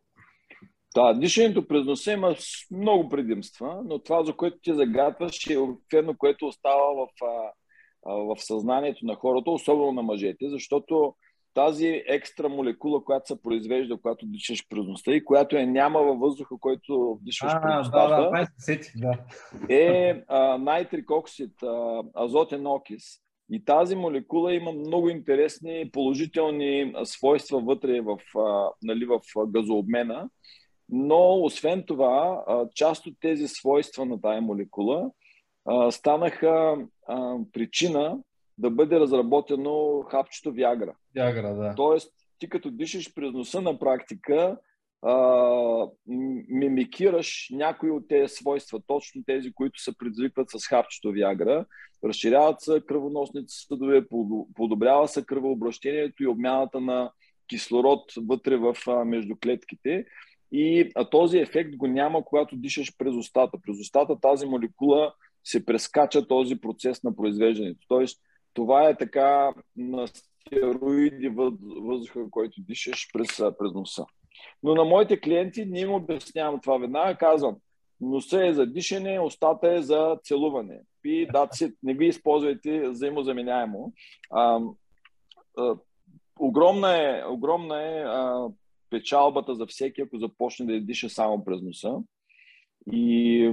[0.95, 2.35] Да, дишането през носа има
[2.71, 7.07] много предимства, но това, за което ти загатваш, е обикновено, което остава в,
[8.05, 11.15] в съзнанието на хората, особено на мъжете, защото
[11.53, 16.19] тази екстра молекула, която се произвежда, когато дишаш през носа и която е няма във
[16.19, 18.47] въздуха, който дишаш а, през носа, да, да,
[18.95, 19.75] да.
[19.75, 23.03] е а, найтрик оксид, а, азотен окис.
[23.51, 28.17] И тази молекула има много интересни положителни свойства вътре в,
[28.83, 30.29] нали, в газообмена,
[30.89, 32.43] но освен това,
[32.75, 35.11] част от тези свойства на тази молекула
[35.91, 36.77] станаха
[37.53, 38.19] причина
[38.57, 40.95] да бъде разработено хапчето Виагра.
[41.15, 41.73] Виагра, да.
[41.75, 44.57] Тоест, ти като дишаш през носа на практика,
[45.01, 45.87] а,
[46.47, 51.65] мимикираш някои от тези свойства, точно тези, които се предизвикват с хапчето Виагра.
[52.03, 54.05] Разширяват се кръвоносните съдове,
[54.55, 57.11] подобрява се кръвообращението и обмяната на
[57.47, 60.05] кислород вътре в между клетките.
[60.51, 63.57] И а този ефект го няма, когато дишаш през устата.
[63.65, 67.85] През устата тази молекула се прескача този процес на произвеждането.
[67.87, 68.21] Тоест,
[68.53, 69.53] това е така
[70.05, 71.29] стероиди
[71.81, 74.05] въздуха, който дишаш през, през носа.
[74.63, 77.17] Но на моите клиенти не им обяснявам това веднага.
[77.17, 77.55] Казвам,
[78.01, 80.81] носа е за дишане, устата е за целуване.
[81.05, 83.93] И даци, не ви използвайте взаимозаменяемо.
[84.31, 84.59] А,
[85.57, 85.75] а,
[86.39, 88.49] огромна е, огромна е а,
[88.89, 91.95] печалбата за всеки, ако започне да диша само през носа.
[92.91, 93.51] И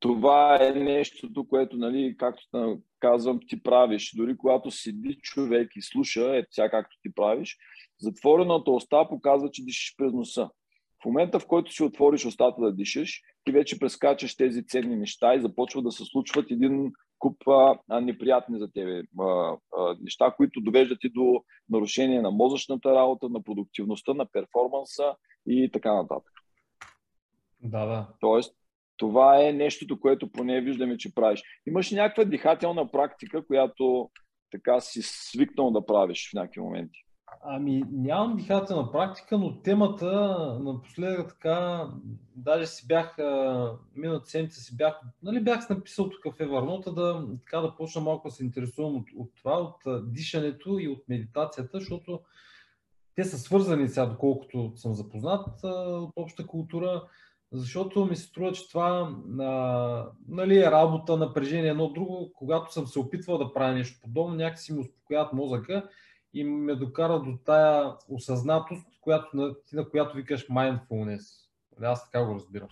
[0.00, 4.12] това е нещото, което, нали, както казвам, ти правиш.
[4.16, 7.58] Дори когато седи човек и слуша, е сега както ти правиш,
[8.00, 10.50] затворената уста показва, че дишаш през носа.
[11.02, 15.34] В момента, в който си отвориш устата да дишаш, ти вече прескачаш тези ценни неща
[15.34, 20.60] и започва да се случват един куп а, неприятни за тебе а, а, неща, които
[20.60, 25.14] довеждат и до нарушение на мозъчната работа, на продуктивността, на перформанса
[25.46, 26.32] и така нататък.
[27.62, 28.08] Да, да.
[28.20, 28.54] Тоест,
[28.96, 31.42] това е нещото, което поне виждаме, че правиш.
[31.66, 34.10] Имаш някаква дихателна практика, която
[34.50, 37.04] така си свикнал да правиш в някакви моменти?
[37.42, 40.06] Ами, нямам дихателна практика, но темата
[40.60, 41.88] напоследък така,
[42.36, 43.18] даже си бях,
[43.96, 48.28] миналата седмица си бях, нали бях написал тук в Evernote да, така да почна малко
[48.28, 52.20] да се интересувам от, от това, от дишането и от медитацията, защото
[53.14, 57.02] те са свързани сега, доколкото съм запознат от обща култура
[57.52, 62.32] защото ми се струва, че това а, нали, е работа, напрежение, едно друго.
[62.34, 65.88] Когато съм се опитвал да правя нещо подобно, някакси ми успокояват мозъка
[66.38, 71.48] и ме докара до тая осъзнатост, която, на, на която викаш mindfulness.
[71.76, 72.68] Нали, аз така го разбирам.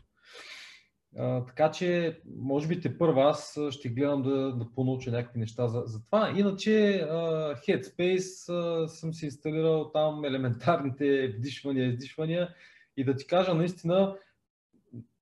[1.18, 5.68] А, така че, може би те първа аз ще гледам да, да понауча някакви неща
[5.68, 6.32] за, за това.
[6.36, 7.16] Иначе а,
[7.54, 12.54] Headspace а, съм си инсталирал там елементарните вдишвания, издишвания
[12.96, 14.16] и да ти кажа наистина,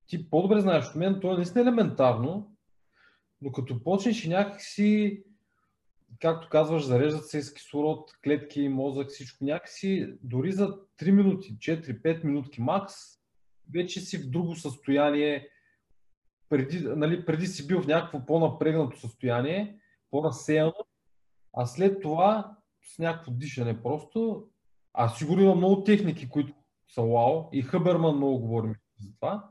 [0.07, 2.57] ти по-добре знаеш от мен, то е наистина елементарно,
[3.41, 5.23] но като почнеш и някакси,
[6.25, 9.45] както казваш, зареждат се с кислород, клетки, мозък, всичко.
[9.45, 12.95] Някакси, дори за 3 минути, 4-5 минутки макс,
[13.75, 15.49] вече си в друго състояние,
[16.49, 19.79] преди, нали, преди си бил в някакво по-напрегнато състояние,
[20.11, 20.75] по-разсеяно,
[21.53, 24.47] а след това с някакво дишане просто,
[24.93, 26.55] а сигурно има много техники, които
[26.89, 29.49] са вау, и Хъберман много говорим за това,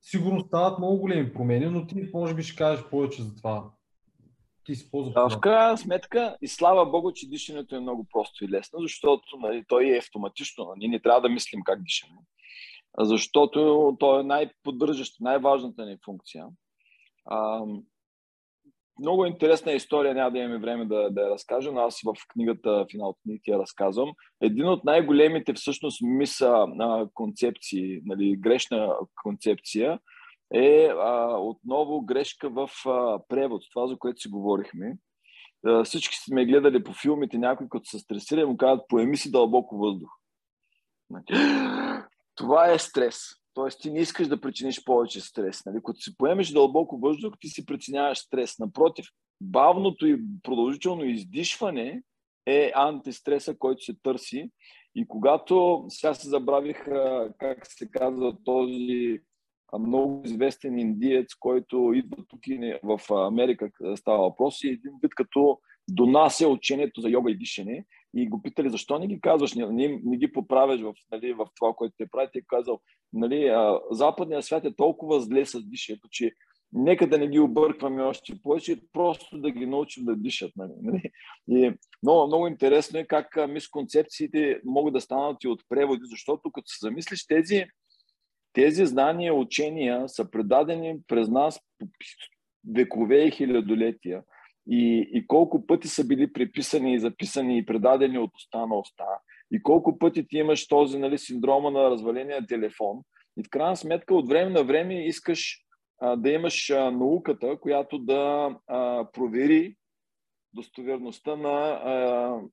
[0.00, 3.70] сигурно стават много големи промени, но ти може би ще кажеш повече за това.
[4.64, 5.28] Ти си ползва.
[5.30, 9.64] В крайна сметка, и слава Богу, че дишането е много просто и лесно, защото нали,
[9.68, 10.72] той е автоматично.
[10.76, 12.18] Ние не трябва да мислим как дишаме.
[12.98, 16.46] Защото то е най-поддържаща, най-важната ни функция.
[17.24, 17.60] А,
[19.00, 22.86] много интересна история, няма да имаме време да, да я разкажа, но аз в книгата,
[22.90, 24.12] финал от я разказвам.
[24.40, 29.98] Един от най-големите всъщност миса а, концепции, нали, грешна концепция,
[30.54, 34.96] е а, отново грешка в а, превод, това за което си говорихме.
[35.66, 39.78] А, всички сме гледали по филмите, някой като се стресира му казват, поеми си дълбоко
[39.78, 40.10] въздух.
[42.34, 43.16] Това е стрес.
[43.54, 45.64] Тоест ти не искаш да причиниш повече стрес.
[45.66, 45.78] Нали?
[45.84, 48.58] Като си поемеш дълбоко въздух, ти си причиняваш стрес.
[48.58, 49.06] Напротив,
[49.40, 52.02] бавното и продължително издишване
[52.46, 54.50] е антистреса, който се търси.
[54.94, 56.84] И когато, сега се забравих
[57.38, 59.20] как се казва този
[59.78, 65.58] много известен индиец, който идва тук и в Америка, става въпрос, и един вид като
[65.90, 70.00] донася учението за йога и дишане и го питали защо не ги казваш, не, не,
[70.04, 72.28] не ги поправяш в, нали, в това, което те прави.
[72.32, 72.80] Те казал,
[73.12, 73.50] нали,
[73.90, 76.32] западният свят е толкова зле с дишането, че
[76.72, 80.52] нека да не ги объркваме още повече, просто да ги научим да дишат.
[80.56, 81.10] Нали, нали?
[81.48, 86.64] И много, много интересно е как мисконцепциите могат да станат и от преводи, защото като
[86.66, 87.64] се замислиш тези,
[88.52, 91.60] тези знания, учения са предадени през нас
[92.74, 94.22] векове и хилядолетия
[94.70, 99.04] и, и колко пъти са били приписани и записани и предадени от уста на уста,
[99.52, 102.98] и колко пъти ти имаш този нали, синдрома на разваления телефон.
[103.36, 105.58] И в крайна сметка от време на време искаш
[106.00, 109.74] а, да имаш а, науката, която да а, провери
[110.54, 111.94] достоверността на, а,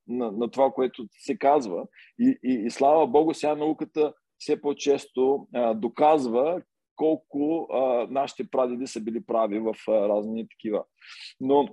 [0.07, 1.83] на, на това, което се казва.
[2.19, 6.61] И, и, и слава Богу, сега науката все по-често а, доказва
[6.95, 10.83] колко а, нашите прадеди са били прави в а, разни такива.
[11.39, 11.67] Но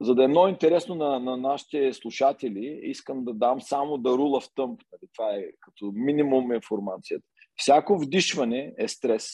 [0.00, 4.40] за да е много интересно на, на нашите слушатели, искам да дам само да рула
[4.40, 4.80] в тъмп.
[4.92, 5.10] Нали?
[5.14, 7.26] Това е като минимум информацията.
[7.56, 9.28] Всяко вдишване е стрес.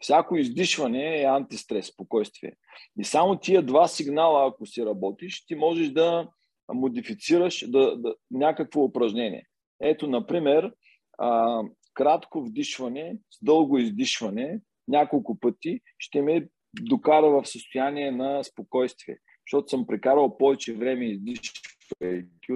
[0.00, 2.52] Всяко издишване е антистрес, спокойствие.
[2.98, 6.28] И само тия два сигнала, ако си работиш, ти можеш да
[6.72, 9.46] модифицираш да, да, някакво упражнение.
[9.80, 10.72] Ето, например,
[11.18, 11.62] а,
[11.94, 16.48] кратко вдишване с дълго издишване няколко пъти ще ме
[16.80, 19.18] докара в състояние на спокойствие.
[19.46, 22.52] защото съм прекарал повече време издишвайки,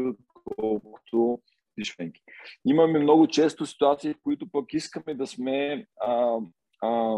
[0.47, 1.39] отколкото
[1.79, 2.21] дишвайки.
[2.69, 6.39] Имаме много често ситуации, в които пък искаме да сме а,
[6.83, 7.17] а,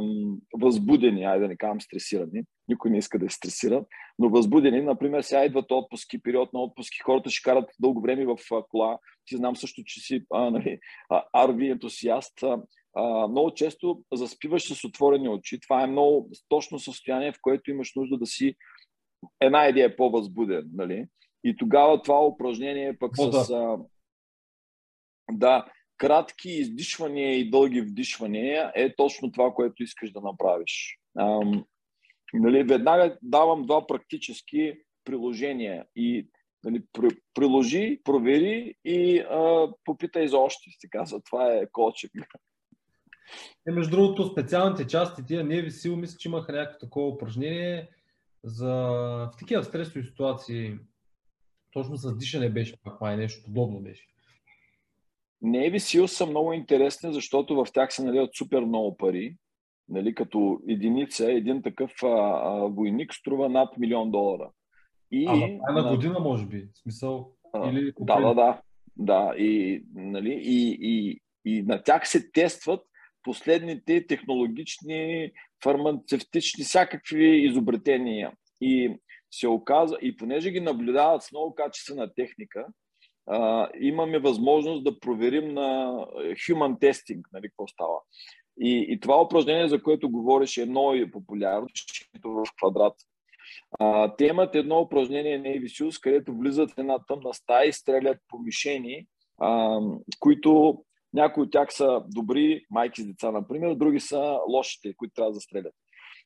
[0.54, 3.84] възбудени, айде да не казвам стресирани, никой не иска да е стресиран,
[4.18, 8.36] но възбудени, например, сега идват отпуски, период на отпуски, хората ще карат дълго време в
[8.68, 10.78] кола, ти знам също, че си а, нали,
[11.36, 12.42] RV ентусиаст,
[12.96, 15.60] а, много често заспиваш с отворени очи.
[15.60, 18.56] Това е много точно състояние, в което имаш нужда да си
[19.40, 20.70] една идея по-възбуден.
[20.74, 21.06] Нали?
[21.44, 23.50] И тогава това упражнение пък О, с...
[23.50, 23.78] А,
[25.32, 25.66] да,
[25.98, 30.98] кратки издишвания и дълги вдишвания е точно това, което искаш да направиш.
[31.18, 31.40] А,
[32.34, 34.74] нали, веднага давам два практически
[35.04, 36.28] приложения и
[36.64, 36.82] нали,
[37.34, 40.70] приложи, провери и а, попитай за още.
[40.80, 42.12] Се казва, това е коучинг.
[43.68, 47.88] Е, между другото, специалните части, тия не е висило, мисля, че имаха някакво такова упражнение
[48.44, 48.72] за
[49.32, 50.74] в такива стресови ситуации.
[51.72, 54.13] Точно с дишане беше пак май нещо подобно беше.
[55.42, 59.36] Не е висил са много интересни, защото в тях се наливат супер много пари.
[59.88, 64.50] Нали, като единица, един такъв а, а, войник струва над милион долара.
[65.10, 65.26] И,
[65.62, 66.68] а, на година, може би.
[66.74, 67.32] В смисъл.
[67.52, 68.60] А, или да, да, да.
[68.96, 72.80] Да, и, нали, и, и, и на тях се тестват
[73.22, 75.32] последните технологични,
[75.62, 78.32] фармацевтични, всякакви изобретения.
[78.60, 78.96] И
[79.30, 82.66] се оказа, и понеже ги наблюдават с много качествена техника,
[83.26, 87.98] а, имаме възможност да проверим на human testing, нали, какво става.
[88.60, 91.68] И, и това упражнение, за което говориш, е много популярно,
[92.24, 92.94] в квадрат.
[93.78, 98.18] А, темата е едно упражнение на Evisус, където влизат в една тъмна стая и стрелят
[98.28, 99.06] по мишени,
[99.38, 99.80] а,
[100.20, 100.82] които
[101.14, 105.40] някои от тях са добри майки с деца, например, други са лошите, които трябва да
[105.40, 105.74] стрелят.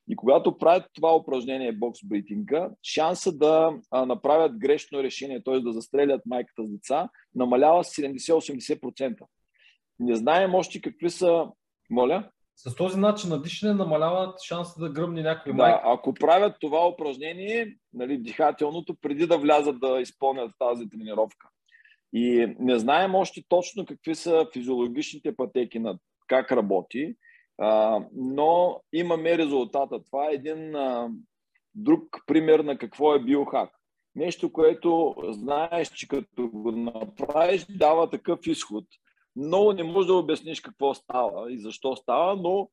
[0.09, 5.59] И когато правят това упражнение бокс бритинга, шанса да а, направят грешно решение, т.е.
[5.59, 9.15] да застрелят майката с деца, намалява с 70-80%.
[9.99, 11.47] Не знаем още какви са.
[11.89, 12.29] Моля?
[12.55, 15.81] С този начин на дишане намаляват шанса да гръмне някой да, майка.
[15.83, 21.47] Ако правят това упражнение, нали, дихателното, преди да влязат да изпълнят тази тренировка.
[22.13, 25.97] И не знаем още точно какви са физиологичните пътеки на
[26.27, 27.15] как работи,
[27.59, 30.03] а, но имаме резултата.
[30.03, 31.09] Това е един а,
[31.75, 33.69] друг пример на какво е биохак.
[34.15, 38.85] Нещо, което знаеш, че като го направиш, дава такъв изход.
[39.35, 42.69] Много не можеш да обясниш какво става и защо става, но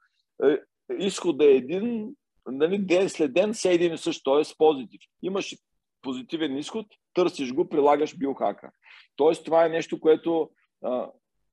[0.48, 0.58] е,
[0.98, 2.14] изходът е един,
[2.46, 4.54] нали, ден след ден, все и също, т.е.
[4.58, 5.00] позитив.
[5.22, 5.56] Имаш
[6.02, 8.70] позитивен изход, търсиш го, прилагаш биохака.
[9.16, 10.50] Тоест, това е нещо, което.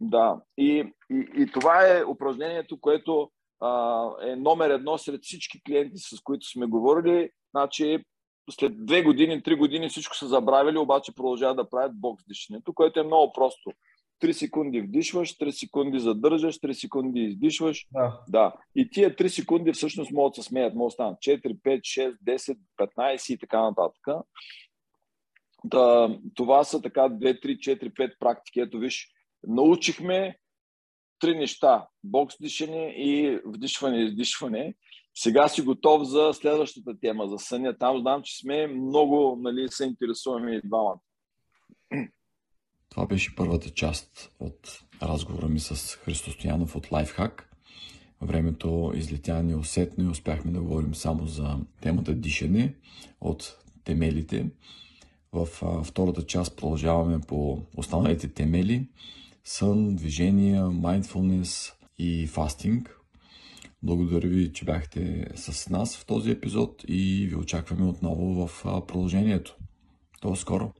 [0.09, 0.41] Да.
[0.57, 6.21] И, и, и това е упражнението, което а, е номер едно сред всички клиенти, с
[6.23, 7.29] които сме говорили.
[7.51, 8.03] Значи,
[8.51, 12.99] след две години, три години всичко са забравили, обаче продължават да правят бокс дишането, което
[12.99, 13.71] е много просто.
[14.23, 17.87] 3 секунди вдишваш, 3 секунди задържаш, 3 секунди издишваш.
[17.91, 18.19] Да.
[18.29, 18.53] да.
[18.75, 22.17] И тия 3 секунди всъщност могат да се смеят, могат да станат 4, 5, 6,
[22.25, 24.07] 10, 15 и така нататък.
[25.63, 28.59] Да, това са така 2, 3, 4, 5 практики.
[28.59, 29.11] Ето виж,
[29.47, 30.37] научихме
[31.19, 31.87] три неща.
[32.03, 34.73] Бокс дишане и вдишване и издишване.
[35.15, 37.77] Сега си готов за следващата тема, за съня.
[37.77, 40.99] Там знам, че сме много, нали, се интересуваме и двамата.
[42.89, 47.43] Това беше първата част от разговора ми с Христо Стоянов от Lifehack.
[48.21, 52.75] Времето излетя неусетно и успяхме да говорим само за темата дишане
[53.21, 54.49] от темелите.
[55.31, 55.47] В
[55.83, 58.87] втората част продължаваме по останалите темели
[59.45, 62.97] сън, движение, mindfulness и фастинг.
[63.83, 69.55] Благодаря ви, че бяхте с нас в този епизод и ви очакваме отново в продължението.
[70.21, 70.73] До скоро!